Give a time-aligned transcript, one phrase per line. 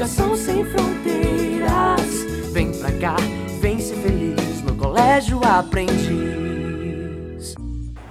[0.00, 2.24] Educação sem fronteiras.
[2.54, 3.16] Vem pra cá,
[3.60, 5.98] vem ser feliz no Colégio Aprendiz.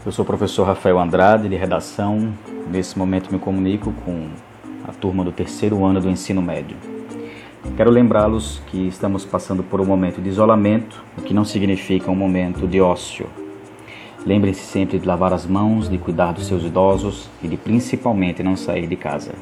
[0.05, 2.31] Eu sou o professor Rafael Andrade, de redação.
[2.69, 4.27] Nesse momento me comunico com
[4.87, 6.77] a turma do terceiro ano do ensino médio.
[7.75, 12.15] Quero lembrá-los que estamos passando por um momento de isolamento, o que não significa um
[12.15, 13.25] momento de ócio.
[14.23, 18.55] Lembre-se sempre de lavar as mãos, de cuidar dos seus idosos e de principalmente não
[18.55, 19.33] sair de casa.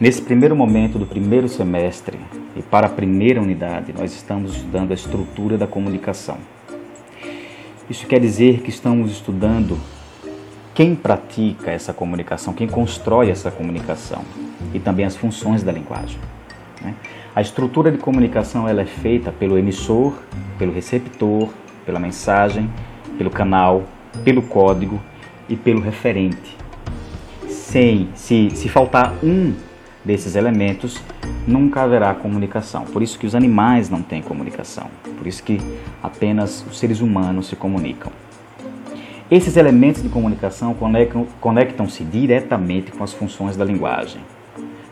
[0.00, 2.18] Nesse primeiro momento do primeiro semestre
[2.56, 6.38] e para a primeira unidade, nós estamos estudando a estrutura da comunicação.
[7.90, 9.78] Isso quer dizer que estamos estudando
[10.72, 14.22] quem pratica essa comunicação, quem constrói essa comunicação
[14.72, 16.18] e também as funções da linguagem.
[16.80, 16.94] Né?
[17.36, 20.14] A estrutura de comunicação ela é feita pelo emissor,
[20.58, 21.50] pelo receptor,
[21.84, 22.70] pela mensagem,
[23.18, 23.84] pelo canal,
[24.24, 24.98] pelo código
[25.46, 26.56] e pelo referente.
[27.50, 29.68] Sem, se, se faltar um
[30.04, 31.00] desses elementos,
[31.46, 32.84] nunca haverá comunicação.
[32.84, 34.88] Por isso que os animais não têm comunicação.
[35.18, 35.60] Por isso que
[36.02, 38.12] apenas os seres humanos se comunicam.
[39.30, 44.20] Esses elementos de comunicação conectam-se conectam diretamente com as funções da linguagem,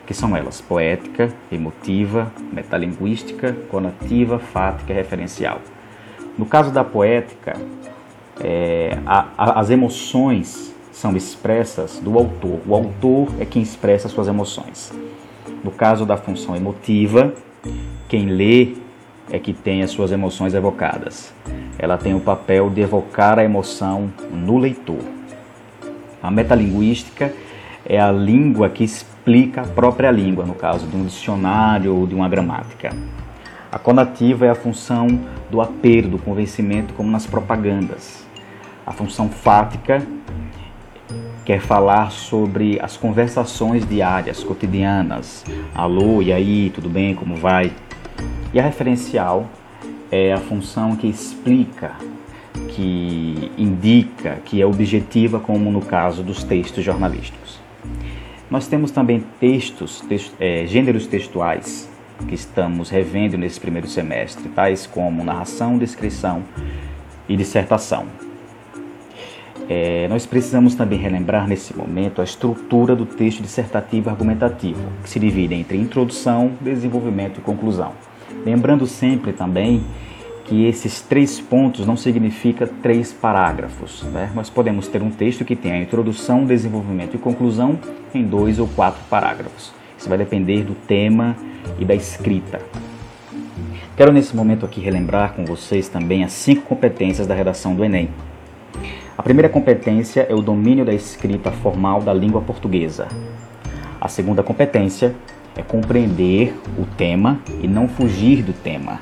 [0.07, 5.61] que são elas poética, emotiva, metalinguística, conativa, fática e referencial.
[6.39, 7.57] No caso da poética,
[8.41, 12.59] é, a, a, as emoções são expressas do autor.
[12.67, 14.93] O autor é quem expressa suas emoções.
[15.63, 17.33] No caso da função emotiva,
[18.09, 18.75] quem lê
[19.31, 21.33] é que tem as suas emoções evocadas.
[21.79, 24.99] Ela tem o papel de evocar a emoção no leitor.
[26.21, 27.33] A metalinguística
[27.87, 32.15] é a língua que explica a própria língua, no caso de um dicionário ou de
[32.17, 32.91] uma gramática.
[33.71, 35.07] A conativa é a função
[35.49, 38.27] do apelo, do convencimento, como nas propagandas.
[38.85, 40.05] A função fática
[41.49, 45.47] quer falar sobre as conversações diárias, cotidianas.
[45.75, 47.15] Alô, e aí, tudo bem?
[47.15, 47.73] Como vai?
[48.53, 49.49] E a referencial
[50.13, 51.93] é a função que explica,
[52.69, 57.59] que indica, que é objetiva, como no caso dos textos jornalísticos.
[58.51, 61.89] Nós temos também textos, textos é, gêneros textuais
[62.29, 66.43] que estamos revendo nesse primeiro semestre, tais como narração, descrição
[67.27, 68.28] e dissertação.
[69.69, 75.21] É, nós precisamos também relembrar nesse momento a estrutura do texto dissertativo argumentativo, que se
[75.21, 77.93] divide entre introdução, desenvolvimento e conclusão.
[78.47, 79.83] Lembrando sempre também
[80.47, 84.03] que esses três pontos não significam três parágrafos.
[84.05, 84.31] Né?
[84.35, 87.79] Nós podemos ter um texto que tenha introdução, desenvolvimento e conclusão
[88.15, 89.73] em dois ou quatro parágrafos.
[89.99, 91.37] Isso vai depender do tema
[91.79, 92.63] e da escrita.
[93.95, 98.09] Quero nesse momento aqui relembrar com vocês também as cinco competências da redação do Enem.
[99.19, 103.09] A primeira competência é o domínio da escrita formal da língua portuguesa.
[104.01, 105.13] A segunda competência
[105.57, 109.01] é compreender o tema e não fugir do tema.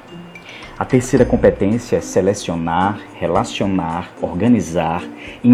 [0.78, 5.04] A terceira competência é selecionar, relacionar, organizar
[5.44, 5.50] e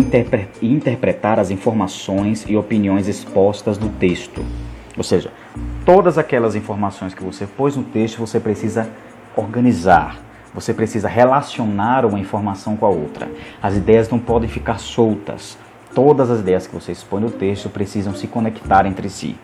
[0.63, 4.45] interpretar as informações e opiniões expostas no texto.
[4.97, 5.33] Ou seja,
[5.85, 8.89] todas aquelas informações que você pôs no texto você precisa
[9.35, 10.21] organizar,
[10.55, 13.31] você precisa relacionar uma informação com a outra.
[13.63, 15.59] As ideias não podem ficar soltas.
[15.95, 19.37] Todas as ideias que você expõe no texto precisam se conectar entre si.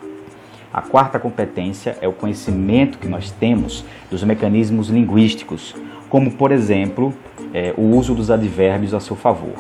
[0.72, 5.74] A quarta competência é o conhecimento que nós temos dos mecanismos linguísticos,
[6.10, 7.14] como, por exemplo,
[7.54, 9.54] é, o uso dos advérbios a seu favor.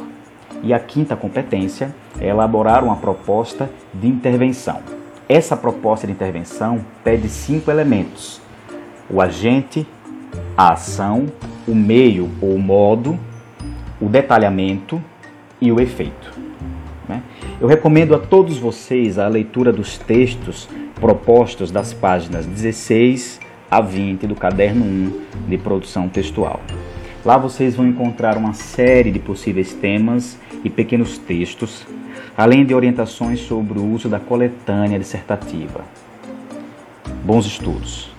[0.62, 4.80] E a quinta competência é elaborar uma proposta de intervenção.
[5.28, 8.40] Essa proposta de intervenção pede cinco elementos:
[9.08, 9.86] o agente,
[10.58, 11.26] a ação,
[11.68, 13.16] o meio ou modo,
[14.00, 15.00] o detalhamento
[15.60, 16.36] e o efeito.
[17.08, 17.22] Né?
[17.60, 23.38] Eu recomendo a todos vocês a leitura dos textos propostos das páginas 16
[23.70, 26.60] a 20 do caderno 1 de produção textual.
[27.24, 31.86] Lá vocês vão encontrar uma série de possíveis temas e pequenos textos,
[32.36, 35.84] além de orientações sobre o uso da coletânea dissertativa.
[37.24, 38.17] Bons estudos!